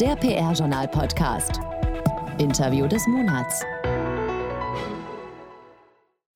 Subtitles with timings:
[0.00, 1.58] Der PR-Journal-Podcast.
[2.36, 3.62] Interview des Monats.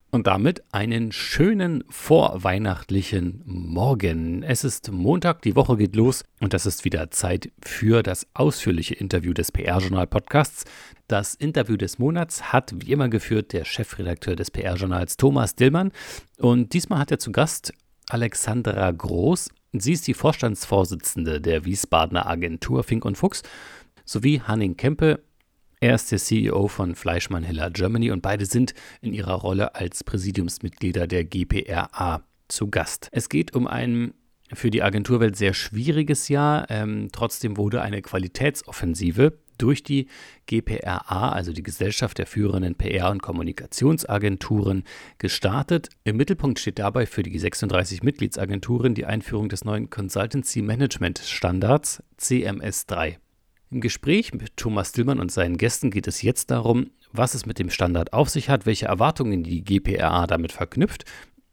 [0.09, 4.41] Und damit einen schönen vorweihnachtlichen Morgen.
[4.41, 8.95] Es ist Montag, die Woche geht los und das ist wieder Zeit für das ausführliche
[8.95, 10.65] Interview des PR-Journal-Podcasts.
[11.07, 15.91] Das Interview des Monats hat wie immer geführt der Chefredakteur des PR-Journals Thomas Dillmann
[16.39, 17.73] und diesmal hat er zu Gast
[18.09, 19.49] Alexandra Groß.
[19.73, 23.41] Sie ist die Vorstandsvorsitzende der Wiesbadener Agentur Fink und Fuchs
[24.03, 25.23] sowie Hanning Kempe.
[25.79, 30.03] Er ist der CEO von Fleischmann Hiller Germany und beide sind in ihrer Rolle als
[30.03, 33.07] Präsidiumsmitglieder der GPRA zu Gast.
[33.13, 34.13] Es geht um ein
[34.53, 36.69] für die Agenturwelt sehr schwieriges Jahr.
[36.69, 40.07] Ähm, trotzdem wurde eine Qualitätsoffensive durch die
[40.47, 44.83] GPRA, also die Gesellschaft der führenden PR- und Kommunikationsagenturen,
[45.17, 45.89] gestartet.
[46.03, 52.03] Im Mittelpunkt steht dabei für die 36 Mitgliedsagenturen die Einführung des neuen Consultancy Management Standards
[52.19, 53.17] CMS3.
[53.71, 57.57] Im Gespräch mit Thomas Dillmann und seinen Gästen geht es jetzt darum, was es mit
[57.57, 61.05] dem Standard auf sich hat, welche Erwartungen die GPRA damit verknüpft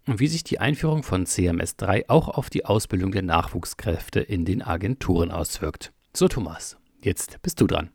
[0.08, 4.62] und wie sich die Einführung von CMS3 auch auf die Ausbildung der Nachwuchskräfte in den
[4.62, 5.92] Agenturen auswirkt.
[6.12, 7.90] So Thomas, jetzt bist du dran.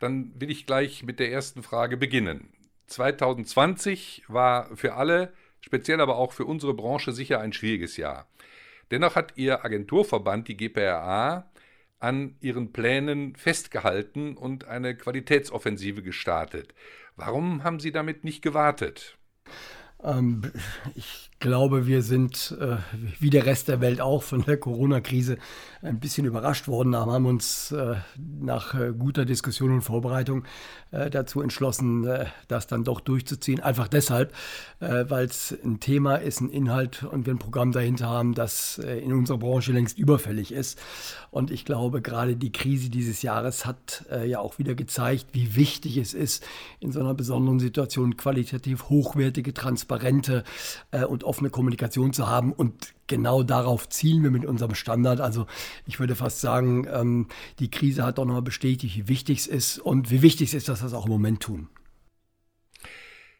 [0.00, 2.52] Dann will ich gleich mit der ersten Frage beginnen.
[2.88, 8.26] 2020 war für alle, speziell aber auch für unsere Branche sicher ein schwieriges Jahr.
[8.90, 11.48] Dennoch hat Ihr Agenturverband, die GPRA,
[12.00, 16.74] an ihren Plänen festgehalten und eine Qualitätsoffensive gestartet.
[17.14, 19.18] Warum haben Sie damit nicht gewartet?
[20.02, 20.50] Ähm,
[20.94, 22.76] ich glaube, wir sind äh,
[23.18, 25.38] wie der Rest der Welt auch von der Corona-Krise
[25.82, 27.96] ein bisschen überrascht worden, aber haben uns äh,
[28.40, 30.44] nach äh, guter Diskussion und Vorbereitung
[30.90, 33.60] äh, dazu entschlossen, äh, das dann doch durchzuziehen.
[33.60, 34.34] Einfach deshalb,
[34.80, 38.78] äh, weil es ein Thema ist, ein Inhalt und wir ein Programm dahinter haben, das
[38.78, 40.78] in unserer Branche längst überfällig ist.
[41.30, 45.96] Und ich glaube, gerade die Krise dieses Jahres hat ja auch wieder gezeigt, wie wichtig
[45.96, 46.44] es ist,
[46.80, 50.44] in so einer besonderen Situation qualitativ hochwertige, transparente
[51.08, 52.52] und offene Kommunikation zu haben.
[52.52, 55.20] Und genau darauf zielen wir mit unserem Standard.
[55.20, 55.46] Also
[55.86, 57.28] ich würde fast sagen, ähm,
[57.60, 60.68] die Krise hat doch nochmal bestätigt, wie wichtig es ist und wie wichtig es ist,
[60.68, 61.68] dass wir das auch im Moment tun.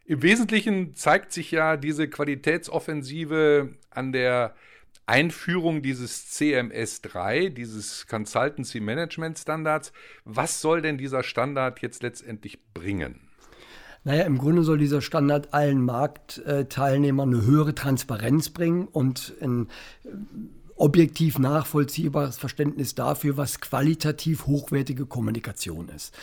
[0.05, 4.55] Im Wesentlichen zeigt sich ja diese Qualitätsoffensive an der
[5.07, 9.93] Einführung dieses CMS 3, dieses Consultancy Management Standards.
[10.25, 13.30] Was soll denn dieser Standard jetzt letztendlich bringen?
[14.05, 19.69] Naja, im Grunde soll dieser Standard allen Marktteilnehmern eine höhere Transparenz bringen und ein
[20.05, 20.09] äh,
[20.81, 26.15] objektiv nachvollziehbares Verständnis dafür, was qualitativ hochwertige Kommunikation ist.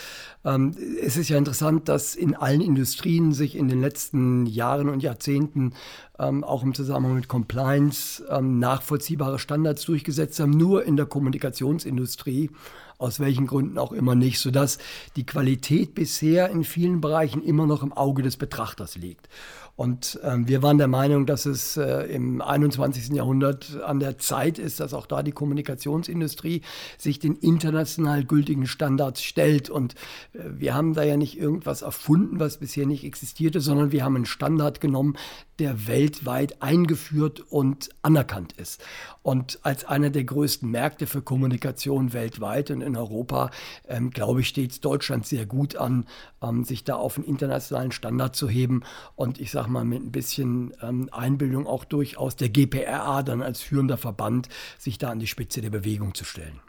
[0.44, 5.04] Ähm, es ist ja interessant, dass in allen Industrien sich in den letzten Jahren und
[5.04, 5.74] Jahrzehnten
[6.18, 12.50] ähm, auch im Zusammenhang mit Compliance ähm, nachvollziehbare Standards durchgesetzt haben, nur in der Kommunikationsindustrie
[12.98, 14.78] aus welchen Gründen auch immer nicht, sodass
[15.16, 19.30] die Qualität bisher in vielen Bereichen immer noch im Auge des Betrachters liegt.
[19.78, 23.10] Und ähm, wir waren der Meinung, dass es äh, im 21.
[23.10, 26.64] Jahrhundert an der Zeit ist, dass auch da die Kommunikationsindustrie
[26.98, 29.70] sich den international gültigen Standards stellt.
[29.70, 29.94] Und
[30.34, 34.16] äh, wir haben da ja nicht irgendwas erfunden, was bisher nicht existierte, sondern wir haben
[34.16, 35.16] einen Standard genommen,
[35.60, 38.84] der weltweit eingeführt und anerkannt ist.
[39.28, 43.52] Und als einer der größten Märkte für Kommunikation weltweit und in Europa,
[43.90, 46.06] ähm, glaube ich, steht Deutschland sehr gut an,
[46.42, 48.84] ähm, sich da auf einen internationalen Standard zu heben.
[49.18, 53.42] Und ich sage sag mal, mit ein bisschen ähm, Einbildung auch durchaus der GPRA dann
[53.42, 56.62] als führender Verband sich da an die Spitze der Bewegung zu stellen.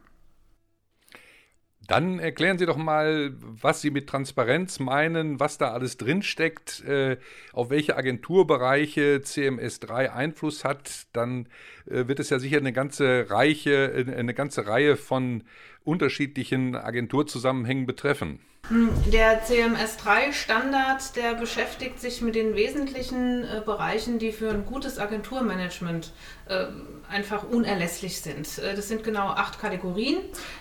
[1.89, 7.17] Dann erklären Sie doch mal, was Sie mit Transparenz meinen, was da alles drinsteckt, äh,
[7.55, 11.07] auf welche Agenturbereiche CMS3 Einfluss hat.
[11.15, 11.49] Dann
[11.87, 15.45] äh, wird es ja sicher eine ganze, Reiche, äh, eine ganze Reihe von
[15.89, 18.41] unterschiedlichen Agenturzusammenhängen betreffen.
[18.71, 26.13] Der CMS3-Standard, der beschäftigt sich mit den wesentlichen äh, Bereichen, die für ein gutes Agenturmanagement
[26.49, 26.67] äh,
[27.09, 28.59] einfach unerlässlich sind.
[28.59, 30.19] Äh, das sind genau acht Kategorien,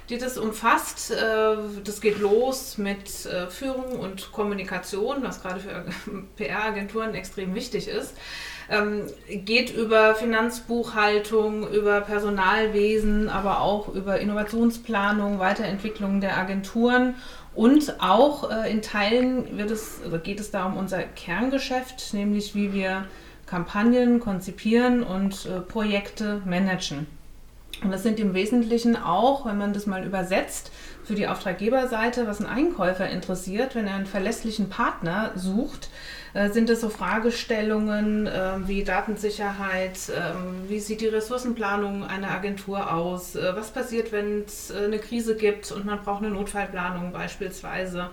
[0.10, 1.12] die das umfasst.
[1.12, 5.86] Äh, das geht los mit äh, Führung und Kommunikation, was gerade für
[6.38, 8.16] PR-Agenturen extrem wichtig ist.
[8.70, 17.16] Ähm, geht über Finanzbuchhaltung, über Personalwesen, aber auch über Innovationsplanung, Weiterentwicklung der Agenturen
[17.58, 22.54] und auch äh, in Teilen wird es, also geht es da um unser Kerngeschäft, nämlich
[22.54, 23.06] wie wir
[23.48, 27.08] Kampagnen konzipieren und äh, Projekte managen.
[27.84, 30.72] Und das sind im Wesentlichen auch, wenn man das mal übersetzt,
[31.04, 35.90] für die Auftraggeberseite, was ein Einkäufer interessiert, wenn er einen verlässlichen Partner sucht,
[36.52, 43.36] sind es so Fragestellungen äh, wie Datensicherheit, äh, wie sieht die Ressourcenplanung einer Agentur aus,
[43.36, 48.12] äh, was passiert, wenn es äh, eine Krise gibt und man braucht eine Notfallplanung beispielsweise.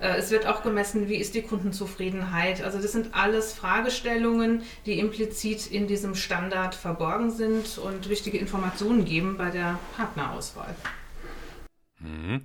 [0.00, 2.62] Äh, es wird auch gemessen, wie ist die Kundenzufriedenheit.
[2.62, 9.04] Also das sind alles Fragestellungen, die implizit in diesem Standard verborgen sind und wichtige Informationen
[9.04, 10.74] geben bei der Partnerauswahl.
[11.98, 12.42] Mhm.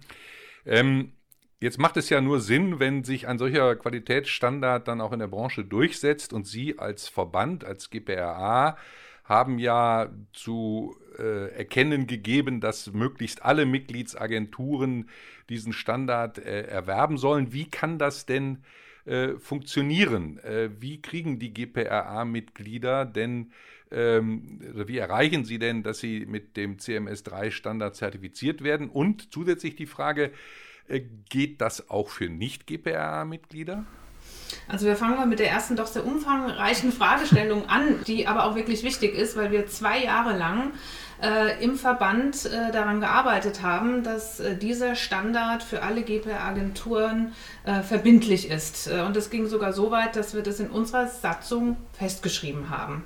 [0.65, 1.13] Ähm,
[1.61, 5.27] jetzt macht es ja nur Sinn, wenn sich ein solcher Qualitätsstandard dann auch in der
[5.27, 8.77] Branche durchsetzt und Sie als Verband, als GPRA,
[9.23, 15.09] haben ja zu äh, erkennen gegeben, dass möglichst alle Mitgliedsagenturen
[15.47, 17.53] diesen Standard äh, erwerben sollen.
[17.53, 18.63] Wie kann das denn
[19.05, 20.39] äh, funktionieren?
[20.39, 23.51] Äh, wie kriegen die GPRA-Mitglieder denn
[23.93, 28.89] ähm, wie erreichen Sie denn, dass Sie mit dem CMS3-Standard zertifiziert werden?
[28.89, 30.31] Und zusätzlich die Frage,
[31.29, 33.85] geht das auch für Nicht-GPRA-Mitglieder?
[34.67, 38.55] Also wir fangen mal mit der ersten doch sehr umfangreichen Fragestellung an, die aber auch
[38.55, 40.73] wirklich wichtig ist, weil wir zwei Jahre lang
[41.21, 47.81] äh, im Verband äh, daran gearbeitet haben, dass äh, dieser Standard für alle GPR-Agenturen äh,
[47.81, 48.87] verbindlich ist.
[48.87, 53.03] Äh, und es ging sogar so weit, dass wir das in unserer Satzung festgeschrieben haben.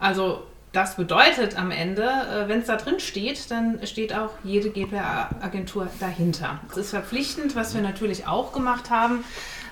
[0.00, 4.70] Also das bedeutet am Ende, äh, wenn es da drin steht, dann steht auch jede
[4.70, 6.60] GPA-Agentur dahinter.
[6.68, 9.24] Das ist verpflichtend, was wir natürlich auch gemacht haben,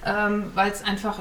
[0.06, 1.18] ähm, weil es einfach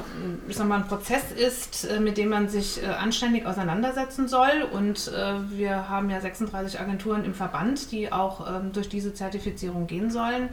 [0.48, 4.66] ich sag mal, ein Prozess ist, äh, mit dem man sich äh, anständig auseinandersetzen soll.
[4.72, 5.10] Und
[5.50, 10.48] wir haben ja 36 Agenturen im Verband, die auch ähm, durch diese Zertifizierung gehen sollen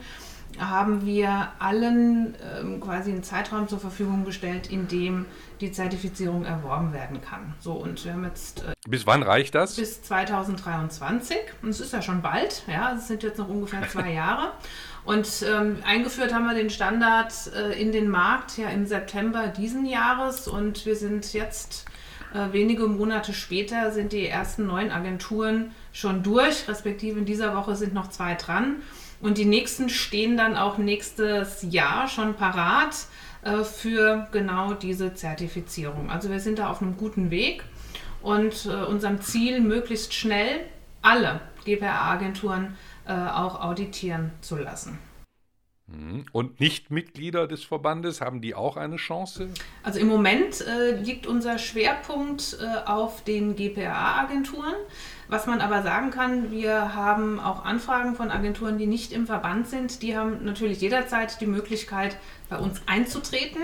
[0.60, 5.26] haben wir allen ähm, quasi einen Zeitraum zur Verfügung gestellt, in dem
[5.62, 7.54] die Zertifizierung erworben werden kann.
[7.60, 8.64] So, und wir haben jetzt.
[8.64, 9.76] Äh, bis wann reicht das?
[9.76, 11.38] Bis 2023.
[11.62, 14.52] Und es ist ja schon bald, ja, es sind jetzt noch ungefähr zwei Jahre.
[15.06, 19.86] Und ähm, eingeführt haben wir den Standard äh, in den Markt ja im September diesen
[19.86, 21.86] Jahres und wir sind jetzt
[22.34, 27.76] äh, wenige Monate später sind die ersten neun Agenturen schon durch, respektive in dieser Woche
[27.76, 28.78] sind noch zwei dran.
[29.24, 33.08] Und die nächsten stehen dann auch nächstes Jahr schon parat
[33.42, 36.12] äh, für genau diese Zertifizierung.
[36.12, 37.64] Also wir sind da auf einem guten Weg
[38.22, 40.66] und äh, unserem Ziel, möglichst schnell
[41.02, 42.76] alle GPA-Agenturen
[43.08, 45.00] äh, auch auditieren zu lassen.
[45.88, 46.26] Mhm.
[46.32, 49.50] Und Nichtmitglieder des Verbandes, haben die auch eine Chance?
[49.84, 54.76] Also im Moment äh, liegt unser Schwerpunkt äh, auf den GPA-Agenturen.
[55.34, 59.68] Was man aber sagen kann, wir haben auch Anfragen von Agenturen, die nicht im Verband
[59.68, 60.04] sind.
[60.04, 62.18] Die haben natürlich jederzeit die Möglichkeit,
[62.52, 63.64] bei uns einzutreten.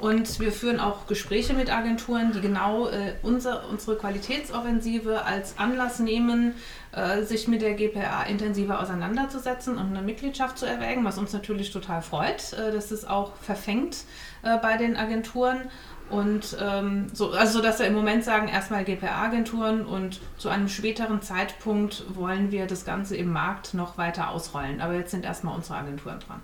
[0.00, 6.00] Und wir führen auch Gespräche mit Agenturen, die genau äh, unser, unsere Qualitätsoffensive als Anlass
[6.00, 6.56] nehmen,
[6.90, 11.70] äh, sich mit der GPA intensiver auseinanderzusetzen und eine Mitgliedschaft zu erwägen, was uns natürlich
[11.70, 13.98] total freut, äh, dass es auch verfängt
[14.42, 15.70] äh, bei den Agenturen.
[16.10, 21.22] Und ähm, so, also dass wir im Moment sagen, erstmal GPA-Agenturen und zu einem späteren
[21.22, 24.80] Zeitpunkt wollen wir das Ganze im Markt noch weiter ausrollen.
[24.80, 26.40] Aber jetzt sind erstmal unsere Agenturen dran.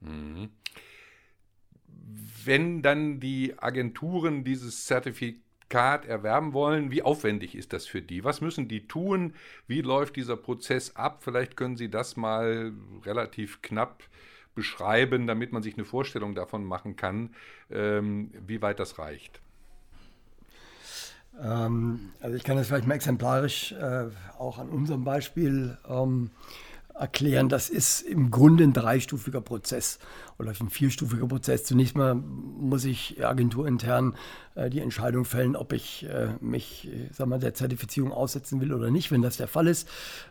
[0.00, 0.50] Mhm.
[2.44, 8.22] Wenn dann die Agenturen dieses Zertifikat erwerben wollen, wie aufwendig ist das für die?
[8.22, 9.34] Was müssen die tun?
[9.66, 11.24] Wie läuft dieser Prozess ab?
[11.24, 12.72] Vielleicht können Sie das mal
[13.04, 14.04] relativ knapp
[14.56, 17.30] beschreiben, damit man sich eine Vorstellung davon machen kann,
[17.70, 19.40] ähm, wie weit das reicht.
[21.40, 24.06] Ähm, also ich kann das vielleicht mal exemplarisch äh,
[24.38, 26.30] auch an unserem Beispiel ähm,
[26.98, 27.48] erklären.
[27.48, 29.98] Das ist im Grunde ein dreistufiger Prozess
[30.38, 31.64] oder ein vierstufiger Prozess.
[31.64, 34.14] Zunächst mal muss ich agenturintern
[34.56, 38.72] äh, die Entscheidung fällen, ob ich äh, mich äh, sag mal, der Zertifizierung aussetzen will
[38.72, 39.10] oder nicht.
[39.10, 39.88] Wenn das der Fall ist,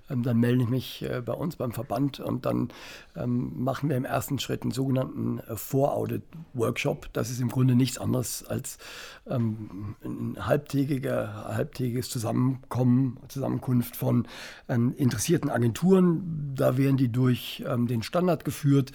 [0.10, 2.70] ähm, dann melde ich mich äh, bei uns beim Verband und dann
[3.16, 7.10] ähm, machen wir im ersten Schritt einen sogenannten äh, Voraudit-Workshop.
[7.14, 8.78] Das ist im Grunde nichts anderes als
[9.28, 14.28] ähm, ein halbtägiger, halbtägiges Zusammenkommen, Zusammenkunft von
[14.68, 16.54] ähm, interessierten Agenturen.
[16.56, 18.92] Da werden die durch ähm, den Standard geführt.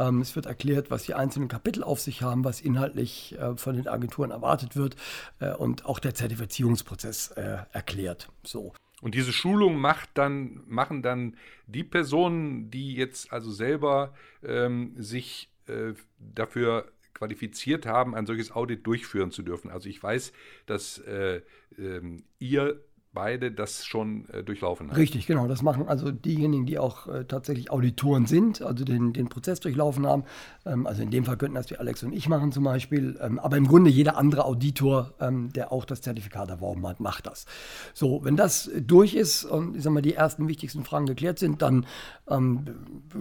[0.00, 3.76] Ähm, es wird erklärt, was die einzelnen Kapitel auf sich haben, was inhaltlich äh, von
[3.76, 4.96] den Agenturen erwartet wird
[5.40, 8.30] äh, und auch der Zertifizierungsprozess äh, erklärt.
[8.42, 8.72] So.
[9.02, 15.50] Und diese Schulung macht dann, machen dann die Personen, die jetzt also selber ähm, sich
[15.66, 19.70] äh, dafür qualifiziert haben, ein solches Audit durchführen zu dürfen.
[19.70, 20.32] Also ich weiß,
[20.66, 21.42] dass äh,
[21.78, 22.80] ähm, ihr
[23.12, 24.96] beide das schon äh, durchlaufen haben.
[24.96, 25.48] Richtig, genau.
[25.48, 30.06] Das machen also diejenigen, die auch äh, tatsächlich Auditoren sind, also den, den Prozess durchlaufen
[30.06, 30.24] haben.
[30.64, 33.18] Ähm, also in dem Fall könnten das wie Alex und ich machen zum Beispiel.
[33.20, 37.26] Ähm, aber im Grunde jeder andere Auditor, ähm, der auch das Zertifikat erworben hat, macht
[37.26, 37.46] das.
[37.94, 41.62] So, wenn das durch ist und ich sag mal, die ersten wichtigsten Fragen geklärt sind,
[41.62, 41.86] dann
[42.28, 42.64] ähm,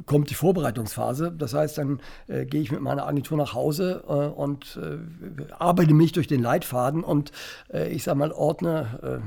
[0.05, 1.33] kommt die Vorbereitungsphase.
[1.35, 5.95] Das heißt, dann äh, gehe ich mit meiner Agentur nach Hause äh, und äh, arbeite
[5.95, 7.31] mich durch den Leitfaden und
[7.73, 9.25] äh, ich sag mal, ordne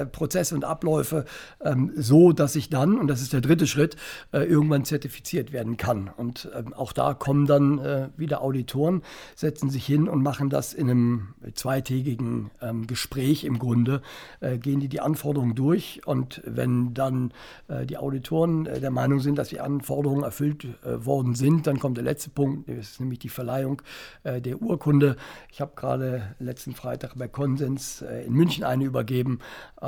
[0.00, 1.24] äh, Prozesse und Abläufe
[1.62, 3.96] ähm, so, dass ich dann, und das ist der dritte Schritt,
[4.32, 6.10] äh, irgendwann zertifiziert werden kann.
[6.16, 9.02] Und ähm, auch da kommen dann äh, wieder Auditoren,
[9.34, 14.02] setzen sich hin und machen das in einem zweitägigen ähm, Gespräch im Grunde,
[14.40, 16.02] äh, gehen die die Anforderungen durch.
[16.06, 17.32] Und wenn dann
[17.68, 22.04] äh, die Auditoren der Meinung sind, dass die Anforderungen erfüllt worden sind, dann kommt der
[22.04, 23.82] letzte Punkt, das ist nämlich die Verleihung
[24.24, 25.16] der Urkunde.
[25.50, 29.40] Ich habe gerade letzten Freitag bei Konsens in München eine übergeben.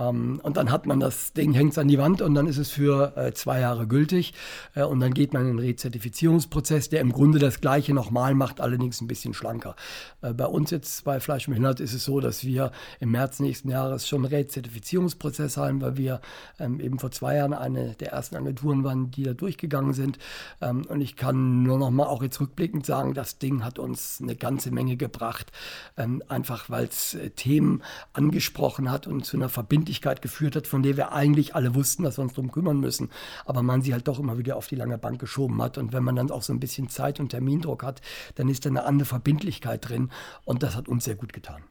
[0.09, 2.59] Ähm, und dann hat man das Ding, hängt es an die Wand und dann ist
[2.59, 4.35] es für äh, zwei Jahre gültig.
[4.75, 8.61] Äh, und dann geht man in den Rezertifizierungsprozess, der im Grunde das Gleiche nochmal macht,
[8.61, 9.77] allerdings ein bisschen schlanker.
[10.21, 13.41] Äh, bei uns jetzt bei Fleisch und Behindert ist es so, dass wir im März
[13.41, 16.21] nächsten Jahres schon einen Rezertifizierungsprozess haben, weil wir
[16.59, 20.19] ähm, eben vor zwei Jahren eine der ersten Agenturen waren, die da durchgegangen sind.
[20.61, 24.21] Ähm, und ich kann nur noch mal auch jetzt rückblickend sagen, das Ding hat uns
[24.23, 25.53] eine ganze Menge gebracht,
[25.97, 27.83] ähm, einfach weil es äh, Themen
[28.13, 32.19] angesprochen hat und zu einer Verbindlichkeit geführt hat, von der wir eigentlich alle wussten, dass
[32.19, 33.11] wir uns darum kümmern müssen,
[33.45, 35.79] aber man sie halt doch immer wieder auf die lange Bank geschoben hat.
[35.79, 38.01] Und wenn man dann auch so ein bisschen Zeit- und Termindruck hat,
[38.37, 40.11] dann ist da eine andere Verbindlichkeit drin
[40.45, 41.63] und das hat uns sehr gut getan.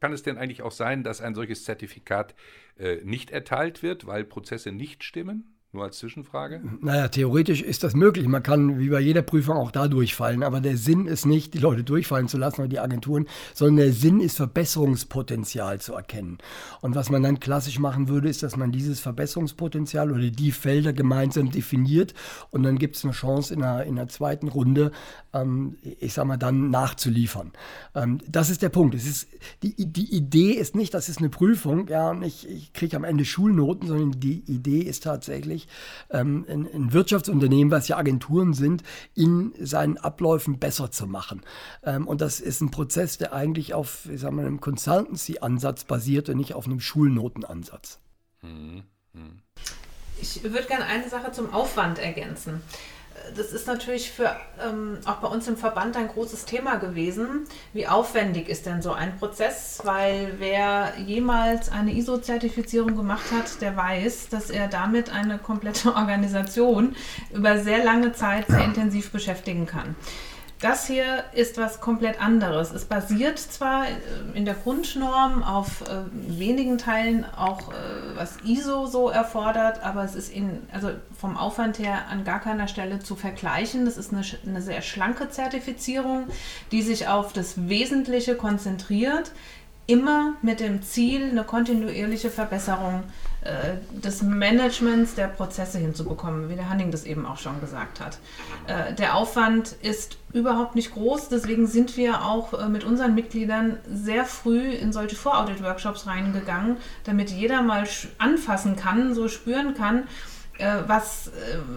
[0.00, 2.34] Kann es denn eigentlich auch sein, dass ein solches Zertifikat
[2.78, 5.55] äh, nicht erteilt wird, weil Prozesse nicht stimmen?
[5.72, 6.62] Nur als Zwischenfrage?
[6.80, 8.26] Naja, theoretisch ist das möglich.
[8.28, 10.42] Man kann wie bei jeder Prüfung auch da durchfallen.
[10.42, 13.92] Aber der Sinn ist nicht, die Leute durchfallen zu lassen oder die Agenturen, sondern der
[13.92, 16.38] Sinn ist, Verbesserungspotenzial zu erkennen.
[16.80, 20.92] Und was man dann klassisch machen würde, ist, dass man dieses Verbesserungspotenzial oder die Felder
[20.92, 22.14] gemeinsam definiert.
[22.50, 24.92] Und dann gibt es eine Chance in einer, in einer zweiten Runde,
[25.34, 27.52] ähm, ich sag mal, dann nachzuliefern.
[27.94, 28.94] Ähm, das ist der Punkt.
[28.94, 29.28] Es ist,
[29.62, 33.04] die, die Idee ist nicht, das ist eine Prüfung, ja, und ich, ich kriege am
[33.04, 35.65] Ende Schulnoten, sondern die Idee ist tatsächlich,
[36.10, 38.82] ähm, ein, ein, Wirtschaftsunternehmen, was ja Agenturen sind,
[39.14, 41.42] in seinen Abläufen besser zu machen.
[41.82, 46.28] Ähm, und das ist ein Prozess, der eigentlich auf ich sag mal, einem Consultancy-Ansatz basiert
[46.28, 47.98] und nicht auf einem Schulnotenansatz.
[48.42, 48.82] Mhm.
[49.12, 49.42] Mhm.
[50.20, 52.62] Ich würde gerne eine Sache zum Aufwand ergänzen
[53.34, 57.44] das ist natürlich für ähm, auch bei uns im Verband ein großes Thema gewesen.
[57.72, 59.80] Wie aufwendig ist denn so ein Prozess?
[59.84, 66.94] Weil wer jemals eine ISO-Zertifizierung gemacht hat, der weiß, dass er damit eine komplette Organisation
[67.32, 69.96] über sehr lange Zeit sehr intensiv beschäftigen kann.
[70.60, 72.72] Das hier ist was komplett anderes.
[72.72, 73.90] Es basiert zwar äh,
[74.32, 77.74] in der Grundnorm auf äh, wenigen Teilen auch, äh,
[78.14, 82.68] was ISO so erfordert, aber es ist in, also vom Aufwand her an gar keiner
[82.68, 83.84] Stelle zu vergleichen.
[83.84, 86.24] Das ist eine, eine sehr schlanke Zertifizierung,
[86.72, 89.32] die sich auf das Wesentliche konzentriert,
[89.86, 93.35] immer mit dem Ziel, eine kontinuierliche Verbesserung äh,
[93.92, 98.18] des Managements der Prozesse hinzubekommen, wie der Hanning das eben auch schon gesagt hat.
[98.66, 103.78] Äh, der Aufwand ist überhaupt nicht groß, deswegen sind wir auch äh, mit unseren Mitgliedern
[103.90, 107.86] sehr früh in solche Voraudit-Workshops reingegangen, damit jeder mal
[108.18, 110.04] anfassen kann, so spüren kann,
[110.86, 111.30] was,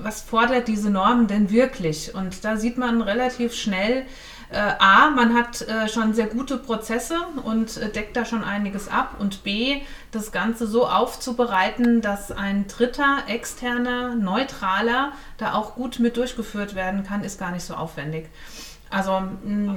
[0.04, 2.16] was fordert diese Norm denn wirklich.
[2.16, 4.06] Und da sieht man relativ schnell,
[4.52, 8.88] äh, A, man hat äh, schon sehr gute Prozesse und äh, deckt da schon einiges
[8.88, 16.00] ab und B, das Ganze so aufzubereiten, dass ein dritter, externer, neutraler da auch gut
[16.00, 18.28] mit durchgeführt werden kann, ist gar nicht so aufwendig.
[18.90, 19.76] Also mh,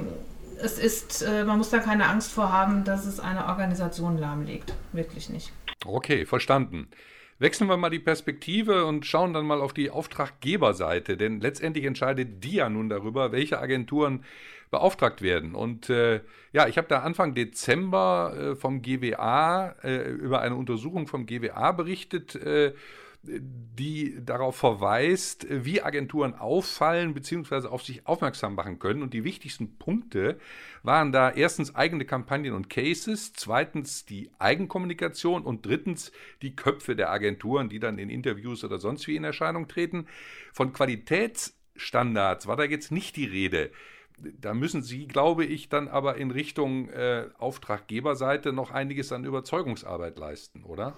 [0.59, 4.73] es ist, äh, man muss da keine Angst vor haben, dass es eine Organisation lahmlegt.
[4.91, 5.51] Wirklich nicht.
[5.85, 6.87] Okay, verstanden.
[7.43, 12.41] Wechseln wir mal die Perspektive und schauen dann mal auf die Auftraggeberseite, denn letztendlich entscheidet
[12.41, 14.23] die ja nun darüber, welche Agenturen
[14.71, 15.53] beauftragt werden.
[15.53, 16.21] Und äh,
[16.53, 21.73] ja, ich habe da Anfang Dezember äh, vom GWA äh, über eine Untersuchung vom GWA
[21.73, 22.73] berichtet, äh,
[23.23, 27.67] die darauf verweist, wie Agenturen auffallen bzw.
[27.67, 29.01] auf sich aufmerksam machen können.
[29.01, 30.37] Und die wichtigsten Punkte
[30.83, 36.11] waren da erstens eigene Kampagnen und Cases, zweitens die Eigenkommunikation und drittens
[36.41, 40.07] die Köpfe der Agenturen, die dann in Interviews oder sonst wie in Erscheinung treten.
[40.51, 43.71] Von Qualitätsstandards war da jetzt nicht die Rede
[44.19, 50.17] da müssen Sie, glaube ich, dann aber in Richtung äh, Auftraggeberseite noch einiges an Überzeugungsarbeit
[50.17, 50.95] leisten, oder?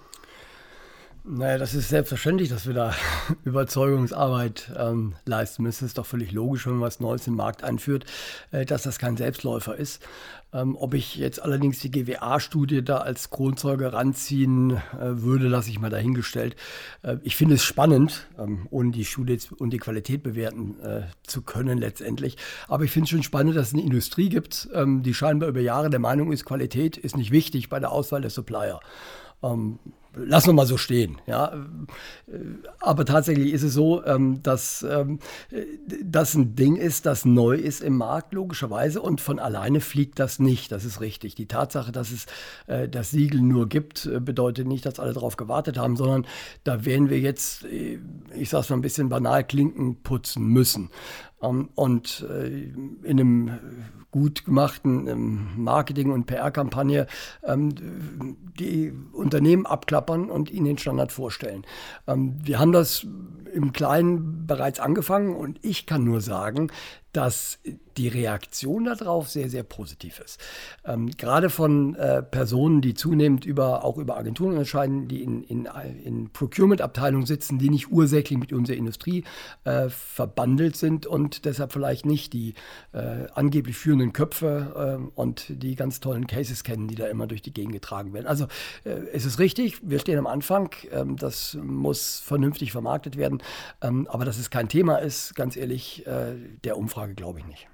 [1.28, 2.94] Naja, das ist selbstverständlich, dass wir da
[3.44, 5.86] Überzeugungsarbeit ähm, leisten müssen.
[5.86, 8.04] Es ist doch völlig logisch, wenn man was Neues den Markt einführt,
[8.52, 10.06] äh, dass das kein Selbstläufer ist.
[10.52, 15.80] Ähm, ob ich jetzt allerdings die GWA-Studie da als Kronzeuge ranziehen äh, würde, lasse ich
[15.80, 16.54] mal dahingestellt.
[17.02, 21.42] Äh, ich finde es spannend, ähm, ohne die Studie und die Qualität bewerten äh, zu
[21.42, 22.36] können letztendlich.
[22.68, 25.60] Aber ich finde es schon spannend, dass es eine Industrie gibt, ähm, die scheinbar über
[25.60, 28.78] Jahre der Meinung ist, Qualität ist nicht wichtig bei der Auswahl der Supplier.
[30.16, 31.20] Lassen wir mal so stehen.
[31.26, 31.66] Ja.
[32.80, 35.18] Aber tatsächlich ist es so, ähm, dass ähm,
[36.02, 40.38] das ein Ding ist, das neu ist im Markt, logischerweise, und von alleine fliegt das
[40.38, 40.72] nicht.
[40.72, 41.34] Das ist richtig.
[41.34, 42.26] Die Tatsache, dass es
[42.66, 46.26] äh, das Siegel nur gibt, äh, bedeutet nicht, dass alle darauf gewartet haben, sondern
[46.64, 47.98] da werden wir jetzt, äh,
[48.34, 50.90] ich sage es mal ein bisschen banal, Klinken putzen müssen.
[51.42, 52.26] Ähm, und
[53.02, 53.50] in einem
[54.10, 57.06] gut gemachten Marketing- und PR-Kampagne
[58.58, 61.66] die Unternehmen abklappern und ihnen den Standard vorstellen.
[62.06, 63.06] Wir haben das
[63.52, 66.70] im Kleinen bereits angefangen und ich kann nur sagen,
[67.16, 67.58] dass
[67.96, 70.38] die Reaktion darauf sehr, sehr positiv ist.
[70.84, 75.66] Ähm, gerade von äh, Personen, die zunehmend über, auch über Agenturen entscheiden, die in, in,
[76.04, 79.24] in Procurement-Abteilungen sitzen, die nicht ursächlich mit unserer Industrie
[79.64, 82.52] äh, verbandelt sind und deshalb vielleicht nicht die
[82.92, 87.40] äh, angeblich führenden Köpfe äh, und die ganz tollen Cases kennen, die da immer durch
[87.40, 88.26] die Gegend getragen werden.
[88.26, 88.44] Also
[88.84, 93.42] äh, es ist richtig, wir stehen am Anfang, ähm, das muss vernünftig vermarktet werden,
[93.80, 97.68] ähm, aber dass es kein Thema ist, ganz ehrlich, äh, der Umfrage glaube ich nicht.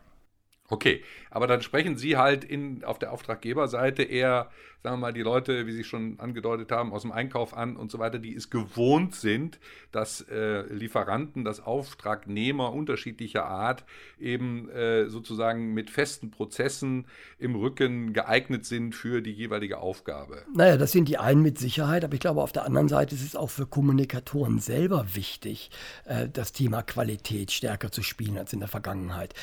[0.68, 4.50] Okay, aber dann sprechen Sie halt in, auf der Auftraggeberseite eher,
[4.82, 7.90] sagen wir mal, die Leute, wie Sie schon angedeutet haben, aus dem Einkauf an und
[7.90, 9.60] so weiter, die es gewohnt sind,
[9.92, 13.84] dass äh, Lieferanten, dass Auftragnehmer unterschiedlicher Art
[14.18, 17.06] eben äh, sozusagen mit festen Prozessen
[17.38, 20.42] im Rücken geeignet sind für die jeweilige Aufgabe.
[20.52, 23.24] Naja, das sind die einen mit Sicherheit, aber ich glaube, auf der anderen Seite ist
[23.24, 25.70] es auch für Kommunikatoren selber wichtig,
[26.06, 29.34] äh, das Thema Qualität stärker zu spielen als in der Vergangenheit.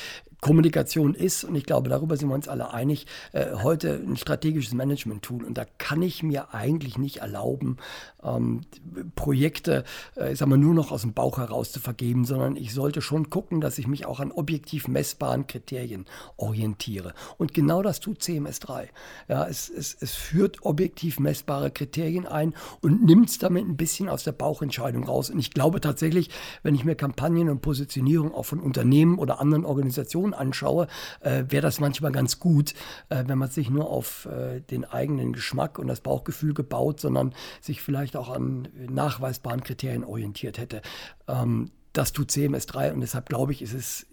[0.41, 4.73] Kommunikation ist, und ich glaube, darüber sind wir uns alle einig, äh, heute ein strategisches
[5.29, 5.45] Management-Tool.
[5.45, 7.77] Und da kann ich mir eigentlich nicht erlauben,
[8.23, 8.61] ähm,
[9.15, 9.83] Projekte,
[10.15, 13.01] äh, ich sag mal, nur noch aus dem Bauch heraus zu vergeben, sondern ich sollte
[13.01, 16.05] schon gucken, dass ich mich auch an objektiv messbaren Kriterien
[16.37, 17.13] orientiere.
[17.37, 18.87] Und genau das tut CMS3.
[19.27, 24.09] Ja, es, es, es führt objektiv messbare Kriterien ein und nimmt es damit ein bisschen
[24.09, 25.29] aus der Bauchentscheidung raus.
[25.29, 26.29] Und ich glaube tatsächlich,
[26.63, 30.87] wenn ich mir Kampagnen und Positionierung auch von Unternehmen oder anderen Organisationen anschaue,
[31.21, 32.73] äh, wäre das manchmal ganz gut,
[33.09, 37.33] äh, wenn man sich nur auf äh, den eigenen Geschmack und das Bauchgefühl gebaut, sondern
[37.61, 40.81] sich vielleicht auch an nachweisbaren Kriterien orientiert hätte.
[41.27, 44.07] Ähm, das tut CMS3 und deshalb glaube ich, ist es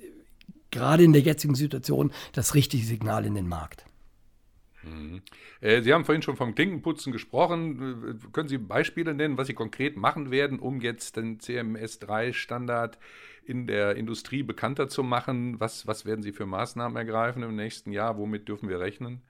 [0.70, 3.84] gerade in der jetzigen Situation das richtige Signal in den Markt.
[4.82, 5.22] Mhm.
[5.60, 8.20] Äh, Sie haben vorhin schon vom Klinkenputzen gesprochen.
[8.32, 12.98] Können Sie Beispiele nennen, was Sie konkret machen werden, um jetzt den CMS3-Standard
[13.44, 15.60] in der Industrie bekannter zu machen?
[15.60, 18.16] Was, was werden Sie für Maßnahmen ergreifen im nächsten Jahr?
[18.16, 19.22] Womit dürfen wir rechnen?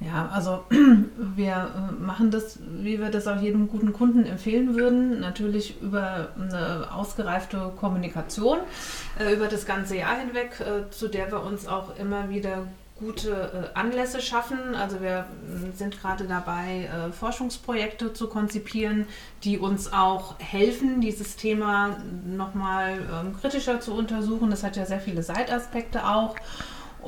[0.00, 5.20] Ja, also wir äh, machen das, wie wir das auch jedem guten Kunden empfehlen würden,
[5.20, 8.58] natürlich über eine ausgereifte Kommunikation
[9.18, 13.70] äh, über das ganze Jahr hinweg, äh, zu der wir uns auch immer wieder gute
[13.74, 14.74] äh, Anlässe schaffen.
[14.74, 19.06] Also wir äh, sind gerade dabei, äh, Forschungsprojekte zu konzipieren,
[19.44, 24.50] die uns auch helfen, dieses Thema nochmal ähm, kritischer zu untersuchen.
[24.50, 26.34] Das hat ja sehr viele Seitaspekte auch.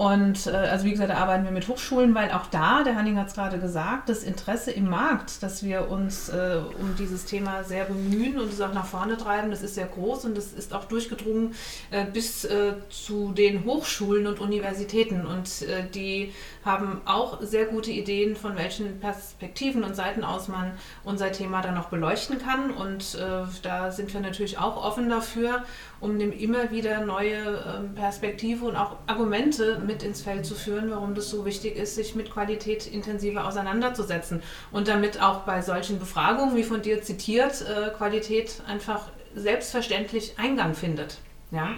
[0.00, 3.18] Und äh, also wie gesagt, da arbeiten wir mit Hochschulen, weil auch da, der Hanning
[3.18, 7.64] hat es gerade gesagt, das Interesse im Markt, dass wir uns äh, um dieses Thema
[7.64, 10.72] sehr bemühen und es auch nach vorne treiben, das ist sehr groß und das ist
[10.72, 11.54] auch durchgedrungen
[11.90, 15.26] äh, bis äh, zu den Hochschulen und Universitäten.
[15.26, 16.32] Und äh, die
[16.64, 20.72] haben auch sehr gute Ideen, von welchen Perspektiven und Seiten aus man
[21.04, 22.70] unser Thema dann noch beleuchten kann.
[22.70, 25.62] Und äh, da sind wir natürlich auch offen dafür,
[26.00, 30.90] um dem immer wieder neue äh, Perspektive und auch Argumente mit ins Feld zu führen,
[30.90, 34.42] warum das so wichtig ist, sich mit Qualität intensiver auseinanderzusetzen.
[34.72, 40.74] Und damit auch bei solchen Befragungen, wie von dir zitiert, äh, Qualität einfach selbstverständlich Eingang
[40.74, 41.18] findet.
[41.50, 41.74] Ja.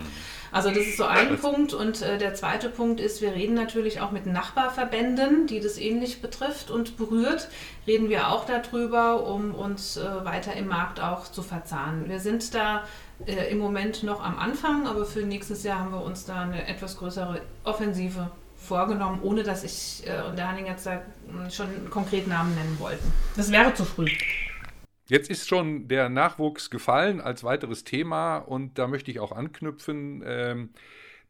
[0.53, 1.73] Also das ist so ein Punkt.
[1.73, 6.21] Und äh, der zweite Punkt ist, wir reden natürlich auch mit Nachbarverbänden, die das ähnlich
[6.21, 7.49] betrifft und berührt.
[7.87, 12.09] Reden wir auch darüber, um uns äh, weiter im Markt auch zu verzahnen.
[12.09, 12.85] Wir sind da
[13.27, 16.69] äh, im Moment noch am Anfang, aber für nächstes Jahr haben wir uns da eine
[16.69, 21.01] etwas größere Offensive vorgenommen, ohne dass ich äh, und der Hanning jetzt da
[21.51, 23.13] schon einen konkreten Namen nennen wollten.
[23.37, 24.07] Das wäre zu früh.
[25.09, 30.23] Jetzt ist schon der Nachwuchs gefallen als weiteres Thema und da möchte ich auch anknüpfen.
[30.25, 30.71] Ähm,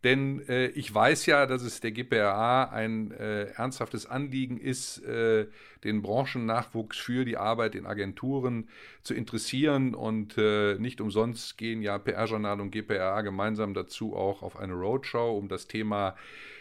[0.04, 5.46] Denn äh, ich weiß ja, dass es der GPRA ein äh, ernsthaftes Anliegen ist, äh,
[5.84, 8.68] den Branchennachwuchs für die Arbeit in Agenturen
[9.04, 9.94] zu interessieren.
[9.94, 15.38] Und äh, nicht umsonst gehen ja PR-Journal und GPRA gemeinsam dazu auch auf eine Roadshow,
[15.38, 16.16] um das Thema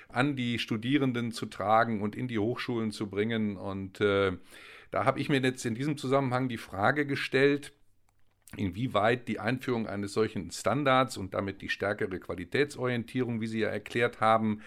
[0.09, 3.57] an die Studierenden zu tragen und in die Hochschulen zu bringen.
[3.57, 4.33] Und äh,
[4.91, 7.73] da habe ich mir jetzt in diesem Zusammenhang die Frage gestellt,
[8.57, 14.19] inwieweit die Einführung eines solchen Standards und damit die stärkere Qualitätsorientierung, wie Sie ja erklärt
[14.19, 14.61] haben,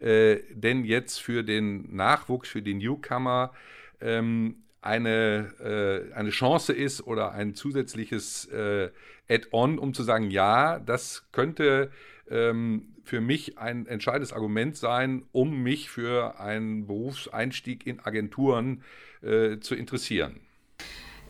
[0.00, 3.52] äh, denn jetzt für den Nachwuchs, für die Newcomer
[4.00, 8.90] ähm, eine, äh, eine Chance ist oder ein zusätzliches äh,
[9.28, 11.92] Add-on, um zu sagen, ja, das könnte
[12.28, 19.07] ähm, für mich ein entscheidendes Argument sein, um mich für einen Berufseinstieg in Agenturen äh,
[19.20, 20.40] zu interessieren.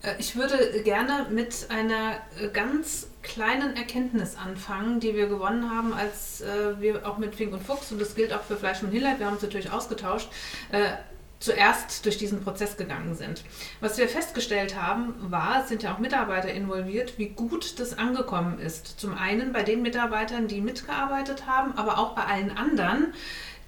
[0.03, 5.93] Äh, ich würde gerne mit einer äh, ganz kleinen Erkenntnis anfangen, die wir gewonnen haben,
[5.93, 8.91] als äh, wir auch mit Fink und Fuchs, und das gilt auch für Fleisch und
[8.91, 10.29] Hillert, wir haben uns natürlich ausgetauscht,
[10.73, 10.91] äh,
[11.41, 13.45] zuerst durch diesen Prozess gegangen sind.
[13.81, 18.59] Was wir festgestellt haben, war, es sind ja auch Mitarbeiter involviert, wie gut das angekommen
[18.59, 18.99] ist.
[18.99, 23.15] Zum einen bei den Mitarbeitern, die mitgearbeitet haben, aber auch bei allen anderen,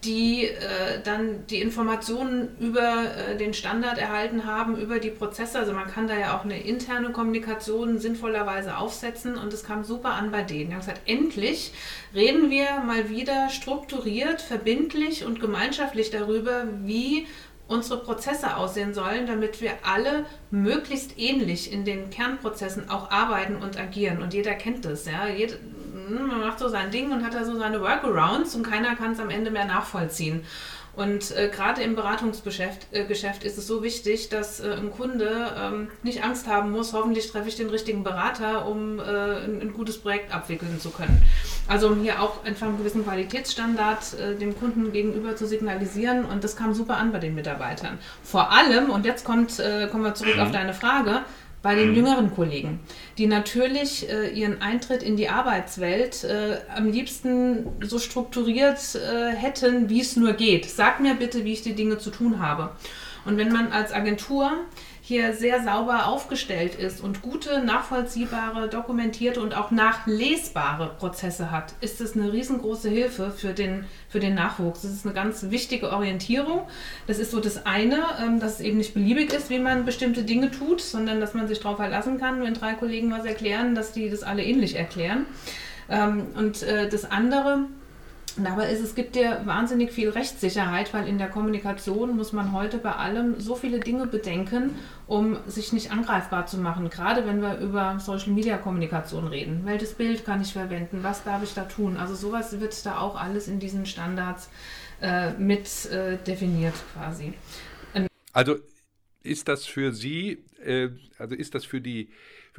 [0.05, 5.59] die äh, dann die Informationen über äh, den Standard erhalten haben, über die Prozesse.
[5.59, 10.15] Also man kann da ja auch eine interne Kommunikation sinnvollerweise aufsetzen und es kam super
[10.15, 10.69] an bei denen.
[10.69, 11.73] Die haben gesagt, endlich
[12.15, 17.27] reden wir mal wieder strukturiert, verbindlich und gemeinschaftlich darüber, wie
[17.69, 23.79] unsere Prozesse aussehen sollen, damit wir alle möglichst ähnlich in den Kernprozessen auch arbeiten und
[23.79, 24.23] agieren.
[24.23, 25.07] Und jeder kennt das.
[25.07, 25.27] Ja?
[25.27, 25.80] Hm,
[26.11, 29.21] man macht so sein Ding und hat da so seine Workarounds und keiner kann es
[29.21, 30.45] am Ende mehr nachvollziehen.
[30.97, 35.53] Und äh, gerade im Beratungsgeschäft äh, Geschäft ist es so wichtig, dass äh, ein Kunde
[35.57, 39.73] ähm, nicht Angst haben muss, hoffentlich treffe ich den richtigen Berater, um äh, ein, ein,
[39.73, 41.23] gutes Projekt abwickeln zu können.
[41.69, 46.43] Also um hier auch einfach einen gewissen Qualitätsstandard äh, dem Kunden gegenüber zu signalisieren und
[46.43, 47.99] das kam super an bei den Mitarbeitern.
[48.25, 50.53] Vor allem, und jetzt kommt, äh, kommen wir zurück auf mhm.
[50.53, 51.23] deine Frage,
[51.63, 51.97] bei den mhm.
[51.97, 52.81] jüngeren Kollegen,
[53.21, 59.91] die natürlich äh, ihren Eintritt in die Arbeitswelt äh, am liebsten so strukturiert äh, hätten,
[59.91, 60.65] wie es nur geht.
[60.71, 62.71] Sag mir bitte, wie ich die Dinge zu tun habe.
[63.25, 64.53] Und wenn man als Agentur
[65.03, 72.01] hier sehr sauber aufgestellt ist und gute, nachvollziehbare, dokumentierte und auch nachlesbare Prozesse hat, ist
[72.01, 74.83] es eine riesengroße Hilfe für den, für den Nachwuchs.
[74.83, 76.63] Das ist eine ganz wichtige Orientierung.
[77.07, 80.23] Das ist so das eine, ähm, dass es eben nicht beliebig ist, wie man bestimmte
[80.23, 83.93] Dinge tut, sondern dass man sich darauf verlassen kann, wenn drei Kollegen was erklären, dass
[83.93, 85.27] die das alle ähnlich erklären.
[85.89, 87.65] Ähm, und äh, das andere,
[88.37, 92.79] Dabei ist es gibt dir wahnsinnig viel Rechtssicherheit, weil in der Kommunikation muss man heute
[92.79, 96.91] bei allem so viele Dinge bedenken, um sich nicht angreifbar zu machen.
[96.91, 99.63] Gerade wenn wir über Social Media Kommunikation reden.
[99.65, 101.01] Welches Bild kann ich verwenden?
[101.03, 101.97] Was darf ich da tun?
[101.97, 104.51] Also sowas wird da auch alles in diesen Standards
[105.01, 107.35] äh, mit äh, definiert quasi.
[108.33, 108.57] Also
[109.23, 112.11] ist das für Sie, äh, also ist das für die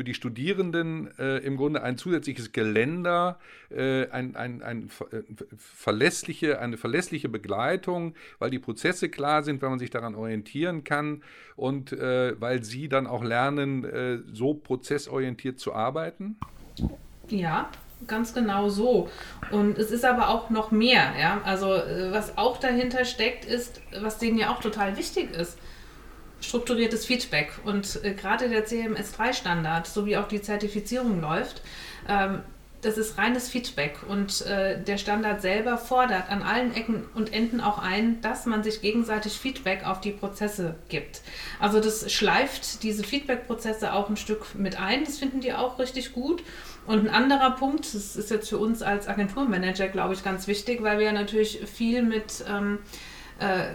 [0.02, 3.38] für die Studierenden äh, im Grunde ein zusätzliches Geländer,
[3.70, 5.22] äh, ein, ein, ein, äh,
[5.60, 11.22] verlässliche, eine verlässliche Begleitung, weil die Prozesse klar sind, weil man sich daran orientieren kann
[11.56, 16.38] und äh, weil sie dann auch lernen, äh, so prozessorientiert zu arbeiten?
[17.30, 17.70] Ja,
[18.08, 19.08] ganz genau so.
[19.52, 21.14] Und es ist aber auch noch mehr.
[21.20, 21.42] Ja?
[21.46, 25.60] Also äh, was auch dahinter steckt, ist, was denen ja auch total wichtig ist
[26.42, 27.54] strukturiertes Feedback.
[27.64, 31.62] Und äh, gerade der CMS3-Standard, so wie auch die Zertifizierung läuft,
[32.10, 32.42] ähm,
[32.82, 37.62] das ist reines Feedback und äh, der Standard selber fordert an allen Ecken und Enden
[37.62, 41.22] auch ein, dass man sich gegenseitig Feedback auf die Prozesse gibt.
[41.60, 45.06] Also das schleift diese Feedback-Prozesse auch ein Stück mit ein.
[45.06, 46.44] Das finden die auch richtig gut.
[46.88, 50.82] Und ein anderer Punkt, das ist jetzt für uns als Agenturmanager, glaube ich, ganz wichtig,
[50.82, 52.80] weil wir ja natürlich viel mit ähm,
[53.40, 53.74] äh,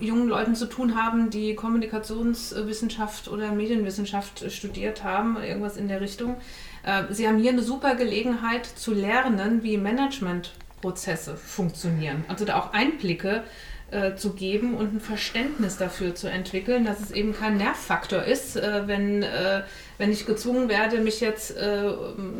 [0.00, 6.36] jungen Leuten zu tun haben, die Kommunikationswissenschaft oder Medienwissenschaft studiert haben, irgendwas in der Richtung.
[6.82, 12.24] Äh, sie haben hier eine super Gelegenheit zu lernen, wie Managementprozesse funktionieren.
[12.28, 13.42] Also da auch Einblicke
[13.90, 18.56] äh, zu geben und ein Verständnis dafür zu entwickeln, dass es eben kein Nervfaktor ist,
[18.56, 19.62] äh, wenn, äh,
[19.98, 21.60] wenn ich gezwungen werde, mich jetzt äh,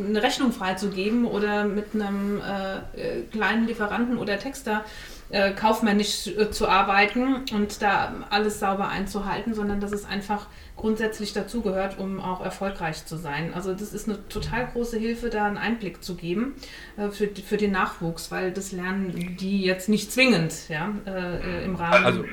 [0.09, 5.16] eine Rechnung freizugeben oder mit einem äh, kleinen Lieferanten oder Texter äh,
[5.55, 11.99] kaufmännisch äh, zu arbeiten und da alles sauber einzuhalten, sondern dass es einfach grundsätzlich dazugehört,
[11.99, 13.53] um auch erfolgreich zu sein.
[13.55, 16.55] Also das ist eine total große Hilfe, da einen Einblick zu geben
[16.97, 21.75] äh, für, für den Nachwuchs, weil das lernen die jetzt nicht zwingend ja, äh, im
[21.75, 22.05] Rahmen.
[22.05, 22.25] Also,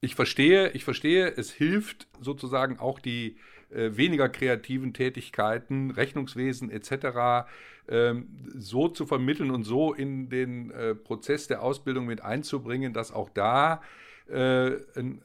[0.00, 7.46] ich verstehe, ich verstehe, es hilft sozusagen auch die äh, weniger kreativen Tätigkeiten, Rechnungswesen etc.
[7.88, 13.12] Ähm, so zu vermitteln und so in den äh, Prozess der Ausbildung mit einzubringen, dass
[13.12, 13.82] auch da
[14.26, 14.72] äh,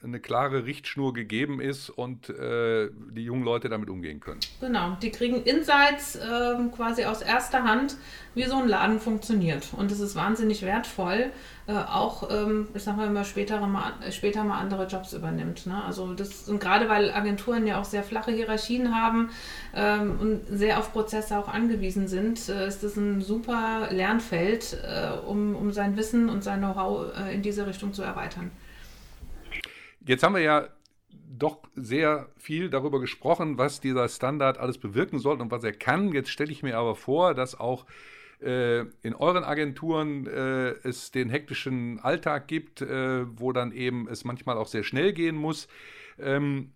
[0.04, 4.42] eine klare Richtschnur gegeben ist und äh, die jungen Leute damit umgehen können.
[4.60, 7.96] Genau, die kriegen Insights äh, quasi aus erster Hand,
[8.36, 9.70] wie so ein Laden funktioniert.
[9.78, 11.32] Und es ist wahnsinnig wertvoll,
[11.68, 15.66] äh, auch, ähm, ich sag mal, wenn man später mal, später mal andere Jobs übernimmt.
[15.66, 15.82] Ne?
[15.82, 19.30] Also das, und gerade weil Agenturen ja auch sehr flache Hierarchien haben
[19.74, 25.26] ähm, und sehr auf Prozesse auch angewiesen sind, äh, ist das ein super Lernfeld, äh,
[25.26, 28.52] um, um sein Wissen und sein Know-how in diese Richtung zu erweitern.
[30.06, 30.68] Jetzt haben wir ja
[31.12, 36.12] doch sehr viel darüber gesprochen, was dieser Standard alles bewirken soll und was er kann.
[36.12, 37.86] Jetzt stelle ich mir aber vor, dass auch
[38.42, 44.24] äh, in euren Agenturen äh, es den hektischen Alltag gibt, äh, wo dann eben es
[44.24, 45.68] manchmal auch sehr schnell gehen muss.
[46.18, 46.72] Ähm,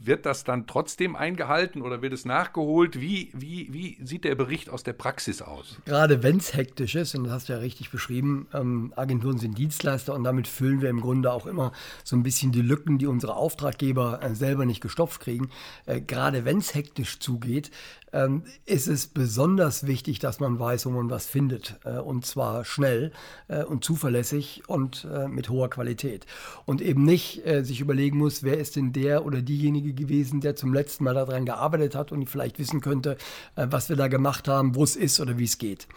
[0.00, 3.00] wird das dann trotzdem eingehalten oder wird es nachgeholt?
[3.00, 5.76] Wie, wie, wie sieht der Bericht aus der Praxis aus?
[5.84, 9.58] Gerade wenn es hektisch ist, und das hast du ja richtig beschrieben, ähm, Agenturen sind
[9.58, 11.72] Dienstleister und damit füllen wir im Grunde auch immer
[12.04, 15.50] so ein bisschen die Lücken, die unsere Auftraggeber äh, selber nicht gestopft kriegen.
[15.86, 17.70] Äh, gerade wenn es hektisch zugeht,
[18.12, 21.78] ähm, ist es besonders wichtig, dass man weiß, wo man was findet.
[21.84, 23.12] Äh, und zwar schnell
[23.48, 26.26] äh, und zuverlässig und äh, mit hoher Qualität.
[26.64, 30.56] Und eben nicht äh, sich überlegen muss, wer ist denn der oder diejenige gewesen, der
[30.56, 33.16] zum letzten Mal daran gearbeitet hat und vielleicht wissen könnte,
[33.56, 35.88] äh, was wir da gemacht haben, wo es ist oder wie es geht.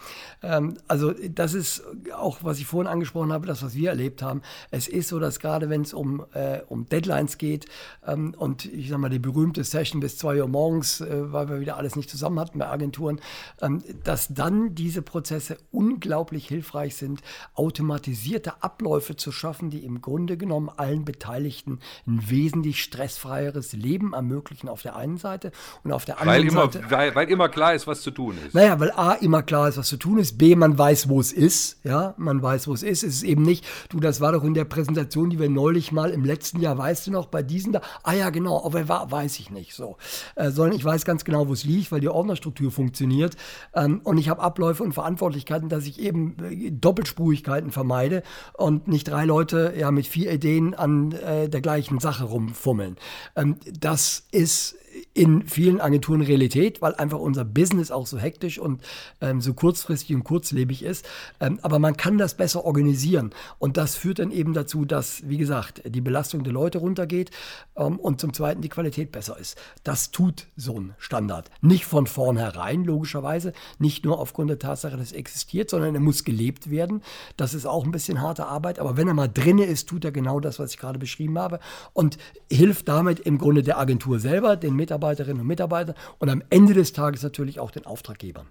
[0.42, 1.82] Ähm, also das ist
[2.14, 4.42] auch, was ich vorhin angesprochen habe, das, was wir erlebt haben.
[4.70, 7.66] Es ist so, dass gerade wenn es um, äh, um Deadlines geht
[8.06, 11.76] ähm, und ich sage mal, die berühmte Session bis 2 Uhr morgens, weil wir wieder
[11.76, 13.20] alles nicht nicht zusammen hatten bei Agenturen,
[13.60, 17.22] ähm, dass dann diese Prozesse unglaublich hilfreich sind,
[17.54, 24.68] automatisierte Abläufe zu schaffen, die im Grunde genommen allen Beteiligten ein wesentlich stressfreieres Leben ermöglichen
[24.68, 25.52] auf der einen Seite
[25.84, 26.90] und auf der anderen weil immer, Seite.
[26.90, 28.54] Weil, weil immer klar ist, was zu tun ist.
[28.54, 31.32] Naja, weil A, immer klar ist, was zu tun ist, B, man weiß, wo es
[31.32, 33.04] ist, ja, man weiß, wo es ist.
[33.04, 36.10] Es ist eben nicht, du, das war doch in der Präsentation, die wir neulich mal
[36.10, 39.38] im letzten Jahr, weißt du noch, bei diesen da, ah ja, genau, aber war, weiß
[39.38, 39.96] ich nicht, so.
[40.34, 43.36] Äh, sondern ich weiß ganz genau, wo es liegt, weil die Ordnerstruktur funktioniert.
[43.74, 48.22] Ähm, und ich habe Abläufe und Verantwortlichkeiten, dass ich eben äh, Doppelspurigkeiten vermeide
[48.54, 52.96] und nicht drei Leute ja mit vier Ideen an äh, der gleichen Sache rumfummeln.
[53.36, 54.76] Ähm, das ist
[55.14, 58.82] in vielen Agenturen Realität, weil einfach unser Business auch so hektisch und
[59.20, 61.06] ähm, so kurzfristig und kurzlebig ist.
[61.40, 63.30] Ähm, aber man kann das besser organisieren.
[63.58, 67.30] Und das führt dann eben dazu, dass, wie gesagt, die Belastung der Leute runtergeht
[67.76, 69.58] ähm, und zum Zweiten die Qualität besser ist.
[69.84, 71.50] Das tut so ein Standard.
[71.60, 76.24] Nicht von vornherein, logischerweise, nicht nur aufgrund der Tatsache, dass es existiert, sondern er muss
[76.24, 77.02] gelebt werden.
[77.36, 78.78] Das ist auch ein bisschen harte Arbeit.
[78.78, 81.60] Aber wenn er mal drin ist, tut er genau das, was ich gerade beschrieben habe
[81.92, 82.18] und
[82.50, 86.92] hilft damit im Grunde der Agentur selber, den Mitarbeiterinnen und Mitarbeitern und am Ende des
[86.92, 88.48] Tages natürlich auch den Auftraggebern.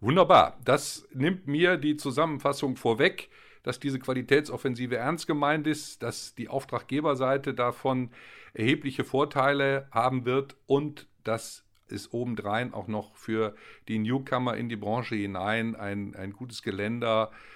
[0.00, 0.58] Wunderbar.
[0.64, 3.28] Das nimmt mir die Zusammenfassung vorweg,
[3.64, 8.10] dass diese Qualitätsoffensive ernst gemeint ist, dass die Auftraggeberseite davon
[8.54, 13.56] erhebliche Vorteile haben wird und dass es obendrein auch noch für
[13.88, 17.55] die Newcomer in die Branche hinein ein, ein gutes Geländer äh,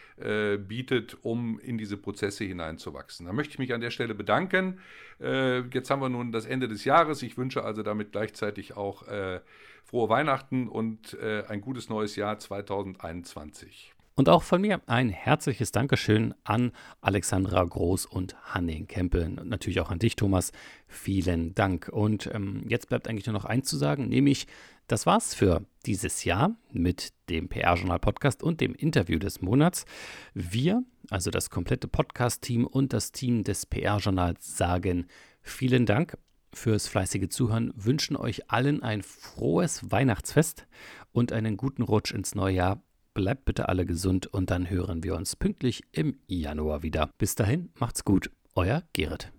[0.58, 3.26] bietet, um in diese Prozesse hineinzuwachsen.
[3.26, 4.78] Da möchte ich mich an der Stelle bedanken.
[5.20, 7.22] Äh, jetzt haben wir nun das Ende des Jahres.
[7.22, 9.40] Ich wünsche also damit gleichzeitig auch äh,
[9.84, 13.94] frohe Weihnachten und äh, ein gutes neues Jahr 2021.
[14.20, 19.22] Und auch von mir ein herzliches Dankeschön an Alexandra Groß und Hanning Kempel.
[19.24, 20.52] Und natürlich auch an dich, Thomas.
[20.86, 21.88] Vielen Dank.
[21.88, 24.46] Und ähm, jetzt bleibt eigentlich nur noch eins zu sagen, nämlich
[24.88, 29.86] das war's für dieses Jahr mit dem PR-Journal-Podcast und dem Interview des Monats.
[30.34, 35.06] Wir, also das komplette Podcast-Team und das Team des PR-Journals, sagen
[35.40, 36.18] vielen Dank
[36.52, 40.66] fürs fleißige Zuhören, wünschen euch allen ein frohes Weihnachtsfest
[41.10, 42.82] und einen guten Rutsch ins neue Jahr.
[43.20, 47.10] Bleibt bitte alle gesund und dann hören wir uns pünktlich im Januar wieder.
[47.18, 48.30] Bis dahin, macht's gut.
[48.54, 49.30] Euer Gerrit.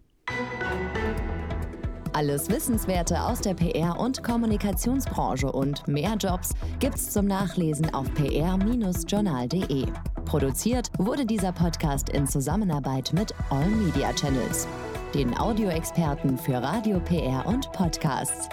[2.13, 9.87] Alles Wissenswerte aus der PR- und Kommunikationsbranche und mehr Jobs gibt's zum Nachlesen auf pr-journal.de.
[10.25, 14.67] Produziert wurde dieser Podcast in Zusammenarbeit mit All Media Channels,
[15.15, 18.47] den Audioexperten für Radio, PR und Podcasts.